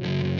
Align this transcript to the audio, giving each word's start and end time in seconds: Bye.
Bye. 0.00 0.33